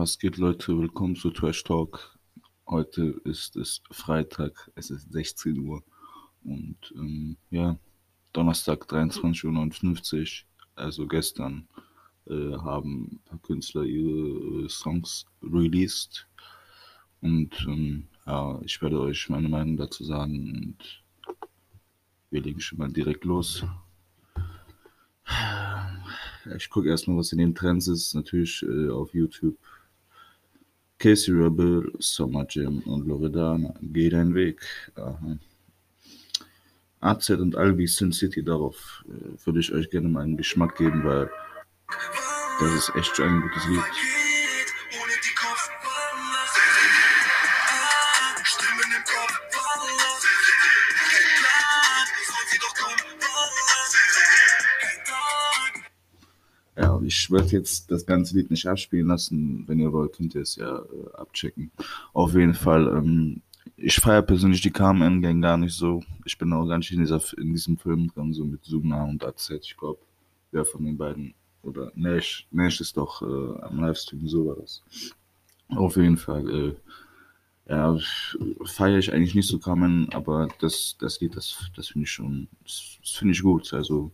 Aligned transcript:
Was 0.00 0.18
geht, 0.18 0.38
Leute? 0.38 0.78
Willkommen 0.78 1.14
zu 1.14 1.28
Trash 1.28 1.62
Talk. 1.62 2.18
Heute 2.66 3.20
ist 3.24 3.54
es 3.56 3.82
Freitag, 3.90 4.70
es 4.74 4.88
ist 4.88 5.12
16 5.12 5.58
Uhr 5.58 5.84
und 6.42 6.78
ähm, 6.96 7.36
ja, 7.50 7.78
Donnerstag 8.32 8.86
23.59 8.86 9.44
Uhr, 9.44 10.26
also 10.74 11.06
gestern, 11.06 11.68
äh, 12.26 12.32
haben 12.32 13.08
ein 13.12 13.20
paar 13.26 13.38
Künstler 13.40 13.82
ihre 13.82 14.64
äh, 14.64 14.68
Songs 14.70 15.26
released 15.42 16.26
und 17.20 17.54
ähm, 17.68 18.08
ja, 18.24 18.58
ich 18.64 18.80
werde 18.80 18.98
euch 19.00 19.28
meine 19.28 19.50
Meinung 19.50 19.76
dazu 19.76 20.02
sagen 20.02 20.50
und 20.50 21.02
wir 22.30 22.40
legen 22.40 22.60
schon 22.60 22.78
mal 22.78 22.90
direkt 22.90 23.26
los. 23.26 23.66
Ich 26.56 26.70
gucke 26.70 26.88
erstmal, 26.88 27.18
was 27.18 27.32
in 27.32 27.38
den 27.38 27.54
Trends 27.54 27.86
ist. 27.86 28.14
Natürlich 28.14 28.62
äh, 28.62 28.88
auf 28.88 29.12
YouTube. 29.12 29.58
Casey 31.00 31.32
Rebel, 31.32 31.90
Summer 31.98 32.46
Jam 32.46 32.80
und 32.80 33.08
Loredana. 33.08 33.72
Geh 33.80 34.10
deinen 34.10 34.34
Weg. 34.34 34.60
Aha. 34.96 35.38
AZ 37.00 37.30
und 37.30 37.56
Albi 37.56 37.86
Sin 37.86 38.12
City, 38.12 38.44
darauf 38.44 39.02
äh, 39.08 39.46
würde 39.46 39.60
ich 39.60 39.72
euch 39.72 39.88
gerne 39.88 40.10
mal 40.10 40.24
einen 40.24 40.36
Geschmack 40.36 40.76
geben, 40.76 41.02
weil 41.02 41.30
das 42.60 42.74
ist 42.74 42.92
echt 42.94 43.16
schon 43.16 43.28
ein 43.28 43.40
gutes 43.40 43.66
Lied. 43.66 44.19
Ja, 57.00 57.06
ich 57.06 57.30
werde 57.30 57.48
jetzt 57.48 57.90
das 57.90 58.06
ganze 58.06 58.36
Lied 58.36 58.50
nicht 58.50 58.66
abspielen 58.66 59.08
lassen. 59.08 59.64
Wenn 59.66 59.80
ihr 59.80 59.92
wollt, 59.92 60.14
könnt 60.14 60.34
ihr 60.34 60.42
es 60.42 60.56
ja 60.56 60.78
äh, 60.78 61.14
abchecken. 61.14 61.70
Auf 62.12 62.34
jeden 62.34 62.54
Fall, 62.54 62.88
ähm, 62.88 63.42
ich 63.76 63.96
feiere 63.96 64.22
persönlich 64.22 64.62
die 64.62 64.70
KMN-Gang 64.70 65.40
gar 65.40 65.56
nicht 65.56 65.74
so. 65.74 66.02
Ich 66.24 66.38
bin 66.38 66.52
auch 66.52 66.66
gar 66.66 66.78
nicht 66.78 66.92
in, 66.92 67.00
dieser, 67.00 67.20
in 67.38 67.52
diesem 67.52 67.76
Film 67.76 68.08
dran, 68.08 68.32
so 68.32 68.44
mit 68.44 68.64
Sugna 68.64 69.04
und 69.04 69.24
AZ. 69.24 69.50
Ich 69.62 69.76
glaube, 69.76 70.00
wer 70.52 70.64
von 70.64 70.84
den 70.84 70.96
beiden, 70.96 71.34
oder 71.62 71.92
Nash, 71.94 72.46
Nash 72.50 72.80
ist 72.80 72.96
doch 72.96 73.22
äh, 73.22 73.62
am 73.62 73.80
Livestream, 73.80 74.26
so 74.26 74.46
war 74.46 74.56
das. 74.56 74.82
Auf 75.68 75.96
jeden 75.96 76.16
Fall, 76.16 76.48
äh, 76.48 76.74
ja, 77.68 77.96
feiere 78.64 78.98
ich 78.98 79.12
eigentlich 79.12 79.34
nicht 79.34 79.46
so 79.46 79.58
KMN, 79.58 80.08
aber 80.12 80.48
das, 80.58 80.96
das 80.98 81.20
Lied, 81.20 81.36
das, 81.36 81.70
das 81.76 81.88
finde 81.88 82.04
ich 82.04 82.10
schon, 82.10 82.48
das, 82.64 82.98
das 83.00 83.12
finde 83.12 83.32
ich 83.32 83.42
gut. 83.42 83.72
Also, 83.72 84.10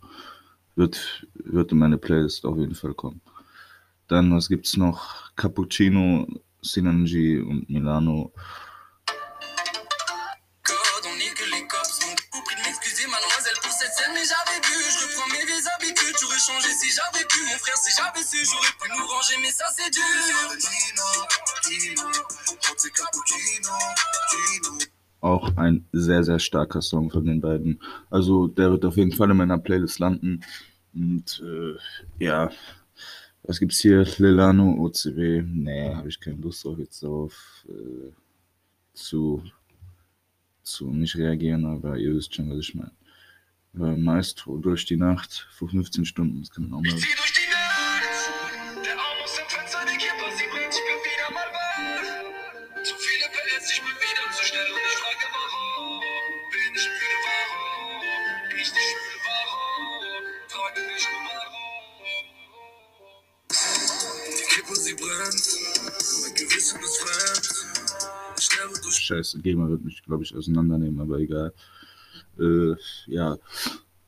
wird, 0.76 1.26
wird 1.34 1.72
in 1.72 1.78
meine 1.78 1.98
Playlist 1.98 2.44
auf 2.44 2.56
jeden 2.58 2.74
Fall 2.74 2.94
kommen. 2.94 3.20
Dann, 4.08 4.34
was 4.34 4.48
gibt's 4.48 4.76
noch? 4.76 5.34
Cappuccino, 5.34 6.26
Sinanji 6.62 7.40
und 7.40 7.68
Milano. 7.68 8.32
Auch 25.26 25.56
ein 25.56 25.84
sehr, 25.90 26.22
sehr 26.22 26.38
starker 26.38 26.80
Song 26.80 27.10
von 27.10 27.24
den 27.24 27.40
beiden. 27.40 27.80
Also 28.10 28.46
der 28.46 28.70
wird 28.70 28.84
auf 28.84 28.96
jeden 28.96 29.10
Fall 29.10 29.28
in 29.32 29.36
meiner 29.36 29.58
Playlist 29.58 29.98
landen. 29.98 30.44
Und 30.94 31.42
äh, 31.44 32.24
ja, 32.24 32.48
was 33.42 33.58
gibt's 33.58 33.80
hier? 33.80 34.06
Lilano, 34.18 34.76
OCW. 34.78 35.42
Nee, 35.42 35.92
habe 35.92 36.08
ich 36.08 36.20
keine 36.20 36.36
Lust 36.36 36.64
drauf 36.64 36.78
jetzt 36.78 37.02
darauf 37.02 37.66
äh, 37.68 38.12
zu, 38.92 39.42
zu 40.62 40.92
nicht 40.92 41.16
reagieren, 41.16 41.64
aber 41.64 41.96
ihr 41.96 42.14
wisst 42.14 42.32
schon, 42.32 42.48
was 42.48 42.60
ich 42.60 42.76
meine. 42.76 42.92
Äh, 43.74 43.96
Maestro 43.96 44.58
durch 44.58 44.84
die 44.86 44.96
Nacht 44.96 45.48
vor 45.50 45.68
15 45.68 46.04
Stunden, 46.04 46.40
das 46.40 46.50
kann 46.50 46.68
man 46.68 46.78
auch 46.78 46.82
mal. 46.82 47.00
Scheiße, 68.90 69.38
Gamer 69.40 69.70
wird 69.70 69.84
mich, 69.84 70.02
glaube 70.02 70.24
ich, 70.24 70.34
auseinandernehmen, 70.34 71.00
aber 71.00 71.18
egal. 71.18 71.52
Äh, 72.38 72.74
ja, 73.06 73.38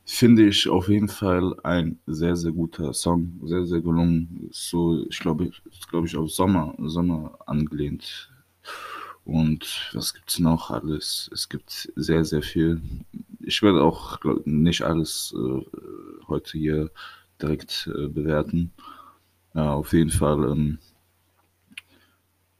finde 0.05 0.47
ich 0.47 0.67
auf 0.67 0.89
jeden 0.89 1.07
Fall 1.07 1.55
ein 1.63 1.99
sehr, 2.07 2.35
sehr 2.35 2.51
guter 2.51 2.93
Song. 2.93 3.39
Sehr, 3.43 3.65
sehr 3.65 3.81
gelungen. 3.81 4.49
So, 4.51 5.05
ich 5.09 5.19
glaube, 5.19 5.51
glaube 5.89 6.07
ich, 6.07 6.17
auf 6.17 6.29
Sommer, 6.31 6.75
Sommer 6.79 7.37
angelehnt. 7.45 8.29
Und 9.23 9.91
was 9.93 10.13
gibt's 10.13 10.39
noch 10.39 10.71
alles? 10.71 11.29
Es 11.33 11.47
gibt 11.47 11.91
sehr, 11.95 12.25
sehr 12.25 12.41
viel. 12.41 12.81
Ich 13.41 13.61
werde 13.61 13.83
auch 13.83 14.19
glaub, 14.19 14.45
nicht 14.45 14.81
alles 14.81 15.33
äh, 15.37 15.61
heute 16.27 16.57
hier 16.57 16.91
direkt 17.41 17.89
äh, 17.95 18.07
bewerten. 18.07 18.73
Ja, 19.53 19.73
auf 19.73 19.93
jeden 19.93 20.11
Fall. 20.11 20.51
Ähm, 20.51 20.79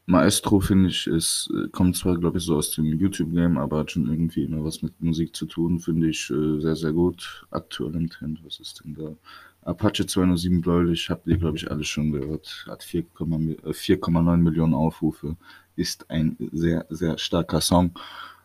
Maestro, 0.06 0.58
finde 0.58 0.88
ich, 0.88 1.06
ist, 1.06 1.48
äh, 1.54 1.68
kommt 1.68 1.96
zwar, 1.96 2.18
glaube 2.18 2.38
ich, 2.38 2.44
so 2.44 2.56
aus 2.56 2.72
dem 2.72 2.86
YouTube-Game, 2.86 3.58
aber 3.58 3.78
hat 3.78 3.92
schon 3.92 4.08
irgendwie 4.08 4.42
immer 4.42 4.64
was 4.64 4.82
mit 4.82 5.00
Musik 5.00 5.36
zu 5.36 5.46
tun, 5.46 5.78
finde 5.78 6.08
ich 6.08 6.28
äh, 6.30 6.60
sehr, 6.60 6.74
sehr 6.74 6.92
gut. 6.92 7.46
Aktuell 7.50 7.94
im 7.94 8.10
Trend, 8.10 8.40
was 8.44 8.58
ist 8.58 8.82
denn 8.84 8.94
da? 8.94 9.14
Apache 9.62 10.06
207 10.06 10.62
Bläulich, 10.62 11.10
habt 11.10 11.28
ihr, 11.28 11.36
glaube 11.36 11.58
ich, 11.58 11.70
alle 11.70 11.84
schon 11.84 12.10
gehört. 12.10 12.66
Hat 12.68 12.82
4,9 12.82 13.64
äh, 13.64 13.70
4,9 13.70 14.36
Millionen 14.38 14.74
Aufrufe. 14.74 15.36
Ist 15.76 16.10
ein 16.10 16.36
sehr, 16.50 16.86
sehr 16.88 17.16
starker 17.16 17.60
Song. 17.60 17.92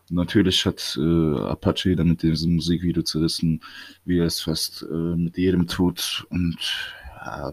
Natürlich 0.08 0.64
hat 0.66 0.96
äh, 1.00 1.38
Apache 1.40 1.90
wieder 1.90 2.04
mit 2.04 2.22
diesem 2.22 2.54
Musikvideo 2.54 3.02
zerrissen, 3.02 3.60
wie 4.04 4.18
er 4.18 4.26
es 4.26 4.40
fast 4.40 4.82
äh, 4.82 4.94
mit 4.94 5.36
jedem 5.36 5.66
tut. 5.66 6.26
Und 6.30 6.58
ja, 7.24 7.52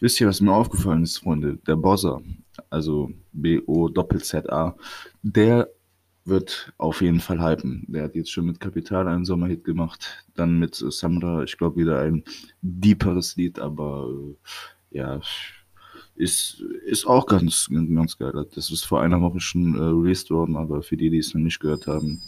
Wisst 0.00 0.20
ihr, 0.20 0.28
was 0.28 0.40
mir 0.40 0.52
aufgefallen 0.52 1.02
ist, 1.02 1.18
Freunde? 1.18 1.58
Der 1.66 1.76
Bozza, 1.76 2.20
also 2.70 3.10
B-O-Doppel-Z-A, 3.32 4.76
der 5.22 5.68
wird 6.24 6.72
auf 6.76 7.00
jeden 7.00 7.20
Fall 7.20 7.40
hypen. 7.40 7.84
Der 7.88 8.04
hat 8.04 8.14
jetzt 8.14 8.30
schon 8.30 8.46
mit 8.46 8.60
Kapital 8.60 9.08
einen 9.08 9.24
Sommerhit 9.24 9.64
gemacht, 9.64 10.24
dann 10.34 10.58
mit 10.58 10.74
Samra, 10.74 11.44
ich 11.44 11.56
glaube, 11.56 11.76
wieder 11.76 12.00
ein 12.00 12.24
deeperes 12.60 13.36
Lied, 13.36 13.58
aber 13.58 14.10
äh, 14.92 14.98
ja, 14.98 15.20
ist, 16.16 16.60
ist 16.84 17.06
auch 17.06 17.26
ganz, 17.26 17.68
ganz 17.70 18.18
geil. 18.18 18.32
Das 18.54 18.70
ist 18.70 18.84
vor 18.84 19.02
einer 19.02 19.20
Woche 19.20 19.40
schon 19.40 19.76
äh, 19.76 19.82
released 19.82 20.30
worden, 20.30 20.56
aber 20.56 20.82
für 20.82 20.96
die, 20.96 21.10
die 21.10 21.18
es 21.18 21.32
noch 21.34 21.40
nicht 21.40 21.60
gehört 21.60 21.86
haben, 21.86 22.20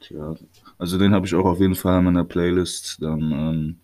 Tja, 0.00 0.34
also 0.78 0.98
den 0.98 1.12
habe 1.12 1.26
ich 1.26 1.34
auch 1.34 1.44
auf 1.44 1.60
jeden 1.60 1.74
Fall 1.74 1.98
in 1.98 2.04
meiner 2.04 2.24
Playlist. 2.24 3.02
Dann 3.02 3.32
ähm, 3.32 3.80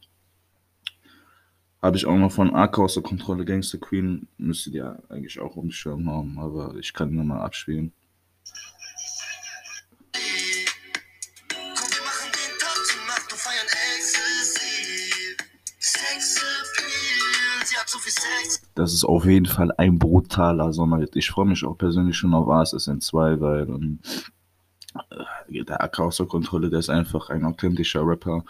habe 1.82 1.96
ich 1.96 2.06
auch 2.06 2.16
noch 2.16 2.32
von 2.32 2.54
Arca 2.54 2.82
aus 2.82 2.94
der 2.94 3.02
Kontrolle 3.02 3.44
Gangster 3.44 3.78
Queen. 3.78 4.26
Müsstet 4.38 4.74
ihr 4.74 5.02
eigentlich 5.08 5.38
auch 5.40 5.56
um 5.56 5.70
Schirm 5.70 6.10
haben, 6.10 6.38
aber 6.38 6.74
ich 6.76 6.92
kann 6.92 7.10
ihn 7.10 7.16
nochmal 7.16 7.42
abspielen. 7.42 7.92
Das 18.74 18.92
ist 18.92 19.04
auf 19.04 19.24
jeden 19.24 19.46
Fall 19.46 19.72
ein 19.78 19.98
brutaler 19.98 20.72
Sommerhit. 20.72 21.16
Ich 21.16 21.30
freue 21.30 21.46
mich 21.46 21.64
auch 21.64 21.78
persönlich 21.78 22.16
schon 22.16 22.34
auf 22.34 22.48
ASSN 22.48 23.00
2, 23.00 23.40
weil 23.40 23.68
ähm, 23.68 24.00
äh, 25.48 25.64
der 25.64 25.98
aus 26.00 26.18
der 26.18 26.26
Kontrolle, 26.26 26.70
der 26.70 26.80
ist 26.80 26.90
einfach 26.90 27.30
ein 27.30 27.44
authentischer 27.44 28.06
Rapper. 28.06 28.44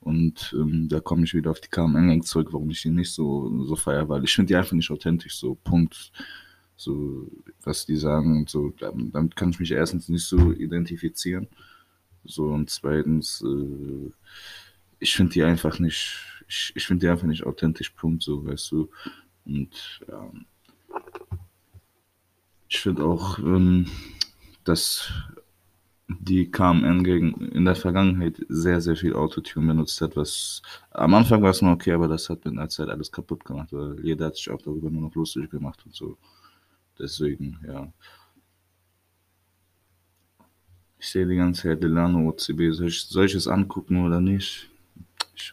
Und 0.00 0.54
ähm, 0.58 0.88
da 0.88 1.00
komme 1.00 1.24
ich 1.24 1.34
wieder 1.34 1.50
auf 1.50 1.60
die 1.60 1.68
KMN 1.68 2.22
zurück, 2.22 2.52
warum 2.52 2.70
ich 2.70 2.84
ihn 2.84 2.94
nicht 2.94 3.12
so, 3.12 3.64
so 3.64 3.76
feiere, 3.76 4.08
weil 4.08 4.24
ich 4.24 4.34
finde 4.34 4.48
die 4.48 4.56
einfach 4.56 4.72
nicht 4.72 4.90
authentisch, 4.90 5.36
so 5.36 5.54
Punkt. 5.54 6.12
So, 6.76 7.28
was 7.62 7.84
die 7.84 7.96
sagen 7.96 8.38
und 8.38 8.48
so, 8.48 8.72
damit 8.78 9.14
damit 9.14 9.36
kann 9.36 9.50
ich 9.50 9.60
mich 9.60 9.70
erstens 9.70 10.08
nicht 10.08 10.24
so 10.24 10.52
identifizieren. 10.52 11.46
So, 12.24 12.44
und 12.44 12.70
zweitens, 12.70 13.42
äh, 13.42 14.10
ich 14.98 15.14
finde 15.14 15.32
die 15.32 15.42
einfach 15.42 15.78
nicht, 15.78 16.16
ich, 16.50 16.72
ich 16.74 16.86
finde 16.86 17.06
die 17.06 17.10
einfach 17.10 17.26
nicht 17.26 17.44
authentisch, 17.44 17.90
Punkt, 17.90 18.22
so, 18.22 18.44
weißt 18.44 18.72
du. 18.72 18.90
Und 19.44 20.00
ja, 20.08 20.30
Ich 22.68 22.80
finde 22.80 23.04
auch, 23.04 23.38
ähm, 23.38 23.86
dass 24.64 25.12
die 26.08 26.50
KMN 26.50 27.04
gegen, 27.04 27.34
in 27.52 27.64
der 27.64 27.74
Vergangenheit 27.76 28.44
sehr, 28.48 28.80
sehr 28.80 28.96
viel 28.96 29.14
Autotune 29.14 29.66
benutzt 29.68 30.00
hat, 30.00 30.16
was 30.16 30.62
am 30.90 31.14
Anfang 31.14 31.42
war 31.42 31.50
es 31.50 31.62
noch 31.62 31.72
okay, 31.72 31.92
aber 31.92 32.08
das 32.08 32.28
hat 32.30 32.44
mit 32.44 32.56
der 32.56 32.68
Zeit 32.68 32.88
alles 32.88 33.10
kaputt 33.12 33.44
gemacht, 33.44 33.68
weil 33.72 33.98
jeder 34.04 34.26
hat 34.26 34.36
sich 34.36 34.50
auch 34.50 34.62
darüber 34.62 34.90
nur 34.90 35.02
noch 35.02 35.14
lustig 35.14 35.50
gemacht 35.50 35.84
und 35.84 35.94
so. 35.94 36.16
Deswegen, 36.98 37.58
ja. 37.66 37.92
Ich 41.00 41.08
sehe 41.08 41.26
die 41.26 41.36
ganze 41.36 41.62
Zeit 41.62 41.82
Delano 41.82 42.28
OCB. 42.28 42.72
Soll 42.72 43.24
ich 43.26 43.34
es 43.34 43.48
angucken 43.48 44.04
oder 44.04 44.20
nicht? 44.20 44.69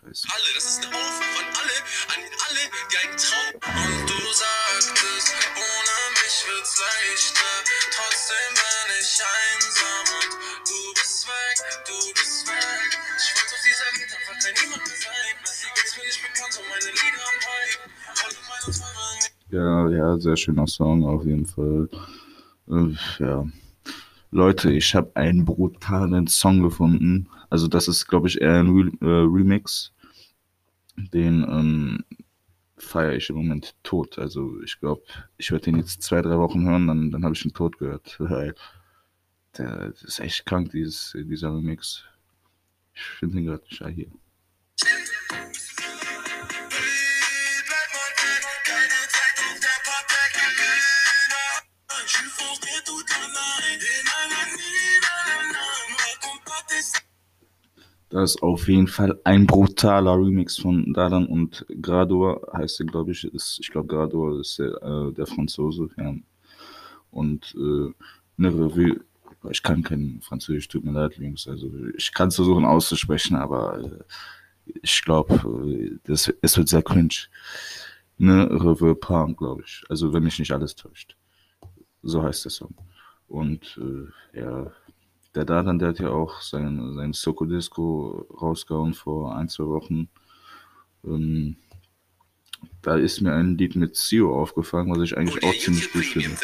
Nicht. 0.07 0.25
Alle, 0.31 0.49
das 0.55 0.65
ist 0.65 0.85
eine 0.85 0.95
Aufruf 0.95 1.25
von 1.35 1.45
alle, 1.45 1.77
an 2.13 2.21
alle, 2.47 2.63
die 2.91 2.97
einen 2.97 3.17
Traum. 3.17 3.53
Und 3.55 4.09
du 4.09 4.19
sagtest, 4.33 5.27
ohne 5.55 5.95
mich 6.15 6.37
wird's 6.47 6.79
leichter. 6.79 7.53
Trotzdem 7.91 8.51
bin 8.55 8.87
ich 8.99 9.19
einsam 9.19 10.05
und 10.17 10.31
du 10.67 10.79
bist 10.95 11.27
weg, 11.27 11.57
du 11.87 11.97
bist 12.13 12.47
weg. 12.47 12.89
Ich 13.17 13.29
wollte 13.35 13.53
auf 13.55 13.63
dieser 13.67 13.89
Welt 13.97 14.11
einfach 14.15 14.37
kein 14.43 14.55
niemand 14.63 14.83
mehr 14.87 14.99
sein. 15.01 15.35
Jetzt 15.75 15.93
bin 15.95 16.05
ich 16.07 16.19
bekannt 16.23 16.53
und 16.59 16.67
meine 16.71 16.91
Lieder 16.91 17.23
am 17.27 17.39
Hype. 17.47 17.83
Alle 18.23 18.39
meine 18.47 18.67
Träume 18.71 19.27
Ja, 19.51 19.89
ja, 19.89 20.19
sehr 20.19 20.37
schöner 20.37 20.67
Song 20.67 21.05
auf 21.05 21.25
jeden 21.25 21.45
Fall. 21.45 21.89
Äh, 22.69 22.95
ja. 23.23 23.45
Leute, 24.31 24.71
ich 24.71 24.93
habe 24.93 25.11
einen 25.15 25.45
brutalen 25.45 26.27
Song 26.27 26.61
gefunden. 26.61 27.29
Also 27.49 27.67
das 27.67 27.87
ist, 27.87 28.07
glaube 28.07 28.27
ich, 28.27 28.41
eher 28.41 28.59
ein 28.59 28.69
Re 28.69 28.91
äh, 29.01 29.05
Remix. 29.05 29.93
Den 30.95 31.43
ähm, 31.43 32.03
feiere 32.77 33.15
ich 33.15 33.29
im 33.29 33.37
Moment 33.37 33.75
tot. 33.83 34.17
Also 34.19 34.61
ich 34.63 34.79
glaube, 34.79 35.03
ich 35.37 35.51
werde 35.51 35.65
den 35.65 35.77
jetzt 35.77 36.01
zwei, 36.01 36.21
drei 36.21 36.37
Wochen 36.37 36.67
hören, 36.67 36.87
dann, 36.87 37.11
dann 37.11 37.23
habe 37.23 37.35
ich 37.35 37.45
ihn 37.45 37.53
tot 37.53 37.77
gehört. 37.77 38.17
Der 39.57 39.89
das 39.89 40.03
ist 40.03 40.19
echt 40.19 40.45
krank, 40.45 40.71
dieses, 40.71 41.15
dieser 41.15 41.49
Remix. 41.49 42.03
Ich 42.93 43.01
finde 43.01 43.37
den 43.37 43.45
gerade 43.45 43.89
hier. 43.89 44.11
Das 58.17 58.31
ist 58.33 58.41
auf 58.41 58.67
jeden 58.67 58.87
Fall 58.87 59.19
ein 59.25 59.45
brutaler 59.45 60.15
Remix 60.17 60.57
von 60.57 60.91
Dadan 60.91 61.27
und 61.27 61.63
Grador, 61.83 62.47
heißt 62.51 62.79
er, 62.79 62.87
glaube 62.87 63.11
ich. 63.11 63.23
Ist, 63.25 63.59
ich 63.61 63.69
glaube, 63.69 63.87
Grador 63.89 64.39
ist 64.39 64.57
der, 64.57 64.73
äh, 64.81 65.13
der 65.13 65.27
Franzose. 65.27 65.87
Ja. 65.97 66.15
Und 67.11 67.53
äh, 67.55 67.93
eine 68.39 68.47
Revue. 68.51 69.01
Ich 69.51 69.61
kann 69.61 69.83
kein 69.83 70.19
Französisch, 70.23 70.67
tut 70.67 70.83
mir 70.83 70.93
leid, 70.93 71.15
Jungs. 71.17 71.47
Also 71.47 71.69
ich 71.95 72.11
kann 72.11 72.29
es 72.29 72.35
versuchen 72.37 72.65
auszusprechen, 72.65 73.35
aber 73.35 73.81
äh, 73.83 73.99
ich 74.81 75.03
glaube, 75.03 75.35
äh, 75.69 75.91
das- 76.03 76.33
es 76.41 76.57
wird 76.57 76.69
sehr 76.69 76.81
cringe. 76.81 77.13
Eine 78.19 78.49
Revue 78.49 78.95
Pan, 78.95 79.35
glaube 79.35 79.61
ich. 79.63 79.83
Also 79.89 80.11
wenn 80.11 80.23
mich 80.23 80.39
nicht 80.39 80.51
alles 80.51 80.73
täuscht. 80.75 81.15
So 82.01 82.23
heißt 82.23 82.45
der 82.45 82.51
Song. 82.51 82.73
Und 83.27 83.79
äh, 84.33 84.39
ja, 84.39 84.71
der 85.37 85.45
Dadan, 85.45 85.77
der 85.77 85.89
hat 85.89 85.99
ja 85.99 86.09
auch 86.09 86.41
sein, 86.41 86.95
sein 86.95 87.13
Soko 87.13 87.45
Disco 87.45 88.25
rausgehauen 88.41 88.95
vor 88.95 89.35
ein, 89.35 89.49
zwei 89.49 89.65
Wochen. 89.65 90.09
Ähm, 91.05 91.57
da 92.81 92.95
ist 92.95 93.21
mir 93.21 93.33
ein 93.33 93.55
Lied 93.55 93.75
mit 93.75 93.95
Sio 93.95 94.35
aufgefallen, 94.35 94.89
was 94.89 95.03
ich 95.03 95.15
eigentlich 95.15 95.43
auch 95.43 95.55
ziemlich 95.55 95.93
gut 95.93 96.05
finde. 96.05 96.35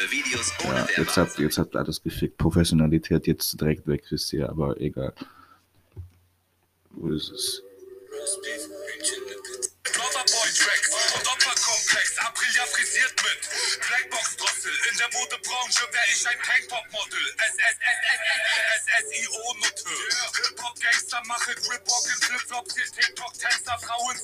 Ja, 0.64 0.86
jetzt 0.96 1.18
habt, 1.18 1.40
jetzt 1.40 1.58
habt 1.58 1.76
alles 1.76 2.04
gefickt. 2.04 2.38
Professionalität 2.38 3.26
jetzt 3.26 3.60
direkt 3.60 3.88
weg, 3.88 4.04
wisst 4.12 4.32
ihr, 4.32 4.48
aber 4.48 4.80
egal. 4.80 5.14
Wo 6.92 7.08
ist 7.10 7.32
es? 7.32 7.64
Der 15.04 15.12
Modebranche 15.20 15.84
wär 15.92 16.08
ich 16.08 16.24
ein 16.28 16.40
Tanktop-Model. 16.40 17.20
SSSSSSSIO-Nutte. 17.52 19.92
Hip-Hop-Gangster 20.48 21.20
mache 21.28 21.52
Grip-Walk 21.56 22.06
in 22.08 22.16
Flipflops. 22.24 22.76
Hier 22.76 22.86
TikTok-Tänzer, 22.86 23.78
Frauen 23.80 24.16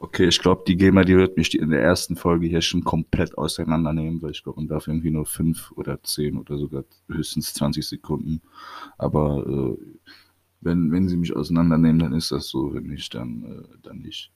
Okay, 0.00 0.28
ich 0.28 0.38
glaube, 0.38 0.62
die 0.66 0.76
GEMA, 0.76 1.02
die 1.02 1.16
wird 1.16 1.36
mich 1.36 1.58
in 1.58 1.70
der 1.70 1.82
ersten 1.82 2.14
Folge 2.16 2.46
hier 2.46 2.60
schon 2.60 2.84
komplett 2.84 3.36
auseinandernehmen, 3.38 4.22
weil 4.22 4.32
ich 4.32 4.42
glaube, 4.42 4.60
man 4.60 4.68
darf 4.68 4.86
irgendwie 4.86 5.10
nur 5.10 5.24
fünf 5.24 5.72
oder 5.72 6.02
zehn 6.02 6.36
oder 6.36 6.58
sogar 6.58 6.84
höchstens 7.08 7.54
20 7.54 7.88
Sekunden. 7.88 8.42
Aber 8.98 9.46
äh, 9.46 9.78
wenn, 10.60 10.92
wenn 10.92 11.08
sie 11.08 11.16
mich 11.16 11.34
auseinandernehmen, 11.34 12.00
dann 12.00 12.12
ist 12.12 12.30
das 12.30 12.48
so, 12.48 12.74
wenn 12.74 12.84
nicht, 12.84 13.14
dann, 13.14 13.44
äh, 13.44 13.62
dann 13.82 14.00
nicht. 14.00 14.30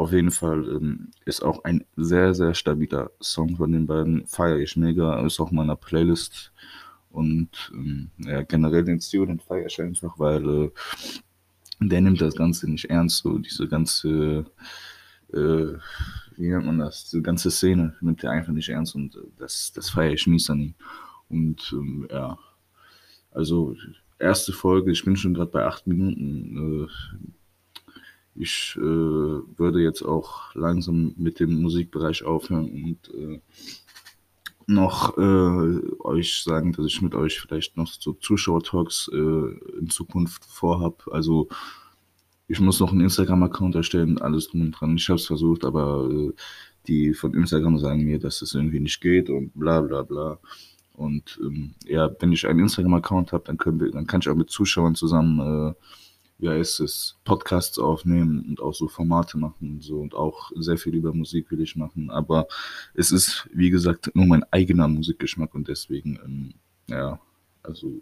Auf 0.00 0.12
jeden 0.12 0.30
Fall 0.30 0.66
ähm, 0.66 1.10
ist 1.26 1.42
auch 1.42 1.62
ein 1.64 1.84
sehr, 1.94 2.32
sehr 2.32 2.54
stabiler 2.54 3.10
Song 3.20 3.56
von 3.58 3.70
den 3.70 3.86
beiden. 3.86 4.26
Feiere 4.26 4.56
ich 4.56 4.74
mega, 4.74 5.20
ist 5.26 5.38
auch 5.40 5.50
in 5.50 5.58
meiner 5.58 5.76
Playlist. 5.76 6.52
Und 7.10 7.50
ähm, 7.74 8.08
ja, 8.16 8.40
generell 8.40 8.82
den 8.82 9.02
Stil, 9.02 9.26
den 9.26 9.40
feiere 9.40 9.66
ich 9.66 9.78
einfach, 9.78 10.18
weil 10.18 10.48
äh, 10.48 10.70
der 11.80 12.00
nimmt 12.00 12.22
das 12.22 12.34
Ganze 12.34 12.70
nicht 12.70 12.86
ernst, 12.86 13.18
so 13.18 13.36
diese 13.36 13.68
ganze, 13.68 14.46
äh, 15.34 15.74
wie 16.36 16.48
nennt 16.48 16.64
man 16.64 16.78
das, 16.78 17.10
diese 17.10 17.20
ganze 17.20 17.50
Szene 17.50 17.94
nimmt 18.00 18.24
er 18.24 18.30
einfach 18.30 18.54
nicht 18.54 18.70
ernst 18.70 18.94
und 18.94 19.14
äh, 19.16 19.18
das, 19.36 19.70
das 19.74 19.90
feiere 19.90 20.14
ich 20.14 20.26
mies 20.26 20.48
an 20.48 20.60
ihm. 20.60 20.74
Und 21.28 21.74
ähm, 21.74 22.08
ja, 22.10 22.38
also 23.32 23.76
erste 24.18 24.54
Folge, 24.54 24.92
ich 24.92 25.04
bin 25.04 25.16
schon 25.16 25.34
gerade 25.34 25.50
bei 25.50 25.66
acht 25.66 25.86
Minuten. 25.86 26.88
Ich 28.34 28.76
äh, 28.76 28.80
würde 28.80 29.80
jetzt 29.82 30.02
auch 30.02 30.54
langsam 30.54 31.14
mit 31.16 31.40
dem 31.40 31.60
Musikbereich 31.60 32.24
aufhören 32.24 32.70
und 32.70 33.14
äh, 33.14 33.40
noch 34.66 35.18
äh, 35.18 35.80
euch 36.00 36.42
sagen, 36.42 36.72
dass 36.72 36.86
ich 36.86 37.02
mit 37.02 37.14
euch 37.14 37.40
vielleicht 37.40 37.76
noch 37.76 37.88
so 37.88 38.12
Zuschauer-Talks 38.12 39.10
äh, 39.12 39.78
in 39.78 39.90
Zukunft 39.90 40.44
vorhab. 40.44 41.08
Also 41.10 41.48
ich 42.46 42.60
muss 42.60 42.80
noch 42.80 42.92
einen 42.92 43.02
Instagram-Account 43.02 43.74
erstellen, 43.74 44.20
alles 44.20 44.48
drum 44.48 44.62
und 44.62 44.72
dran. 44.72 44.96
Ich 44.96 45.08
habe 45.08 45.16
es 45.16 45.26
versucht, 45.26 45.64
aber 45.64 46.08
äh, 46.10 46.32
die 46.86 47.14
von 47.14 47.34
Instagram 47.34 47.78
sagen 47.78 48.04
mir, 48.04 48.18
dass 48.18 48.40
das 48.40 48.54
irgendwie 48.54 48.80
nicht 48.80 49.00
geht 49.00 49.28
und 49.28 49.52
bla 49.54 49.80
bla 49.80 50.02
bla. 50.02 50.38
Und 50.94 51.38
ähm, 51.42 51.74
ja, 51.86 52.10
wenn 52.20 52.32
ich 52.32 52.46
einen 52.46 52.60
Instagram-Account 52.60 53.32
habe, 53.32 53.44
dann 53.46 53.58
können 53.58 53.80
wir, 53.80 53.90
dann 53.90 54.06
kann 54.06 54.20
ich 54.20 54.28
auch 54.28 54.34
mit 54.34 54.50
Zuschauern 54.50 54.94
zusammen, 54.94 55.40
äh, 55.70 55.74
wie 56.40 56.48
heißt 56.48 56.80
es, 56.80 57.16
Podcasts 57.24 57.78
aufnehmen 57.78 58.44
und 58.48 58.60
auch 58.60 58.74
so 58.74 58.88
Formate 58.88 59.38
machen 59.38 59.70
und 59.70 59.82
so 59.82 60.00
und 60.00 60.14
auch 60.14 60.50
sehr 60.56 60.78
viel 60.78 60.94
über 60.94 61.12
Musik 61.12 61.50
will 61.50 61.60
ich 61.60 61.76
machen. 61.76 62.10
Aber 62.10 62.46
es 62.94 63.12
ist, 63.12 63.48
wie 63.52 63.70
gesagt, 63.70 64.10
nur 64.14 64.26
mein 64.26 64.44
eigener 64.50 64.88
Musikgeschmack 64.88 65.54
und 65.54 65.68
deswegen, 65.68 66.18
ähm, 66.24 66.54
ja, 66.88 67.20
also 67.62 68.00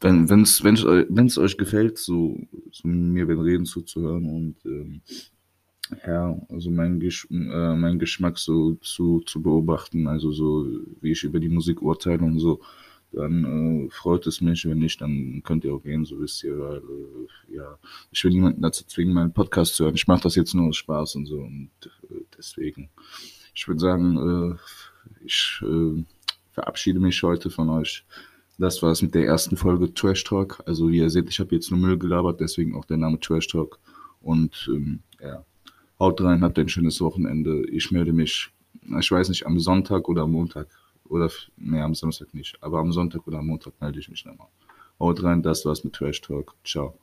wenn 0.00 0.28
wenn's 0.30 0.62
wenn's 0.62 0.84
wenn's 0.84 1.38
euch 1.38 1.58
gefällt, 1.58 1.98
so 1.98 2.38
so 2.70 2.86
mir 2.88 3.26
beim 3.26 3.40
Reden 3.40 3.66
zuzuhören 3.66 4.26
und, 4.26 4.56
ähm, 4.64 5.02
ja, 6.06 6.38
also 6.50 6.70
meinen 6.70 7.00
Gesch 7.00 7.26
äh, 7.30 7.74
meinen 7.74 7.98
Geschmack 7.98 8.38
so 8.38 8.74
zu 8.74 9.20
zu 9.20 9.42
beobachten, 9.42 10.06
also 10.06 10.30
so 10.32 10.66
wie 11.00 11.12
ich 11.12 11.24
über 11.24 11.40
die 11.40 11.48
Musik 11.48 11.82
urteile 11.82 12.24
und 12.24 12.38
so, 12.38 12.60
dann, 13.12 13.86
äh, 13.86 13.90
freut 13.90 14.26
es 14.26 14.40
mich. 14.40 14.66
Wenn 14.66 14.78
nicht, 14.78 15.00
dann 15.00 15.42
könnt 15.44 15.64
ihr 15.64 15.74
auch 15.74 15.82
gehen, 15.82 16.04
so 16.04 16.20
wisst 16.20 16.44
ihr, 16.44 16.58
weil, 16.58 16.78
äh, 16.78 17.54
ja, 17.56 17.78
ich 18.10 18.22
will 18.24 18.32
niemanden 18.32 18.62
dazu 18.62 18.84
zwingen, 18.84 19.14
meinen 19.14 19.32
Podcast 19.32 19.74
zu 19.74 19.84
hören. 19.84 19.94
Ich 19.94 20.06
mache 20.06 20.22
das 20.22 20.34
jetzt 20.34 20.54
nur 20.54 20.68
aus 20.68 20.76
Spaß 20.76 21.16
und 21.16 21.26
so 21.26 21.38
und, 21.40 21.70
äh, 22.10 22.24
deswegen 22.36 22.90
ich 23.58 23.66
würde 23.66 23.80
sagen, 23.80 24.56
äh, 24.56 25.24
ich, 25.24 25.60
äh, 25.62 26.04
verabschiede 26.52 27.00
mich 27.00 27.20
heute 27.24 27.50
von 27.50 27.68
euch. 27.70 28.04
Das 28.56 28.82
war's 28.82 29.02
mit 29.02 29.16
der 29.16 29.26
ersten 29.26 29.56
Folge 29.56 29.92
Trash 29.92 30.22
Talk. 30.22 30.62
Also 30.64 30.88
wie 30.90 30.98
ihr 30.98 31.10
seht, 31.10 31.28
ich 31.28 31.40
habe 31.40 31.54
jetzt 31.56 31.70
nur 31.72 31.80
Müll 31.80 31.98
gelabert, 31.98 32.40
deswegen 32.40 32.76
auch 32.76 32.84
der 32.84 32.98
Name 32.98 33.18
Trash 33.18 33.48
Talk. 33.48 33.80
Und 34.20 34.70
ähm, 34.72 35.00
ja, 35.20 35.44
haut 35.98 36.20
rein, 36.20 36.42
habt 36.42 36.58
ein 36.58 36.68
schönes 36.68 37.00
Wochenende. 37.00 37.68
Ich 37.68 37.90
melde 37.90 38.12
mich, 38.12 38.50
ich 39.00 39.10
weiß 39.10 39.28
nicht, 39.28 39.44
am 39.44 39.58
Sonntag 39.58 40.08
oder 40.08 40.22
am 40.22 40.32
Montag. 40.32 40.68
Oder, 41.08 41.30
nee, 41.56 41.80
am 41.80 41.94
Samstag 41.94 42.34
nicht. 42.34 42.56
Aber 42.62 42.78
am 42.78 42.92
Sonntag 42.92 43.26
oder 43.26 43.38
am 43.38 43.46
Montag 43.46 43.80
melde 43.80 43.98
ich 43.98 44.08
mich 44.08 44.24
nochmal. 44.24 44.48
Haut 45.00 45.22
rein, 45.22 45.42
das 45.42 45.64
war's 45.64 45.84
mit 45.84 45.94
Trash 45.94 46.20
Talk. 46.20 46.54
Ciao. 46.64 46.98